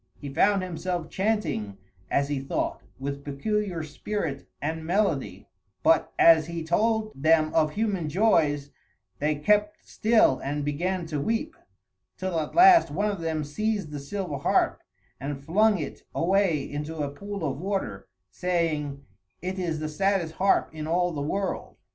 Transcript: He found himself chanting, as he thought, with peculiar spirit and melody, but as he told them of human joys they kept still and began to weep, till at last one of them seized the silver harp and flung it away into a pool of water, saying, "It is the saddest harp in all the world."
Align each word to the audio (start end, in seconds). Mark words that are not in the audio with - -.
He 0.17 0.33
found 0.33 0.63
himself 0.63 1.11
chanting, 1.11 1.77
as 2.09 2.27
he 2.27 2.39
thought, 2.39 2.81
with 2.97 3.23
peculiar 3.23 3.83
spirit 3.83 4.49
and 4.59 4.83
melody, 4.83 5.47
but 5.83 6.11
as 6.17 6.47
he 6.47 6.63
told 6.63 7.11
them 7.13 7.53
of 7.53 7.73
human 7.73 8.09
joys 8.09 8.71
they 9.19 9.35
kept 9.35 9.87
still 9.87 10.39
and 10.39 10.65
began 10.65 11.05
to 11.05 11.21
weep, 11.21 11.55
till 12.17 12.39
at 12.39 12.55
last 12.55 12.89
one 12.89 13.11
of 13.11 13.21
them 13.21 13.43
seized 13.43 13.91
the 13.91 13.99
silver 13.99 14.37
harp 14.39 14.81
and 15.19 15.43
flung 15.45 15.77
it 15.77 16.01
away 16.15 16.63
into 16.63 16.97
a 17.03 17.11
pool 17.11 17.43
of 17.45 17.59
water, 17.59 18.07
saying, 18.31 19.05
"It 19.39 19.59
is 19.59 19.79
the 19.79 19.87
saddest 19.87 20.33
harp 20.33 20.71
in 20.73 20.87
all 20.87 21.11
the 21.11 21.21
world." 21.21 21.75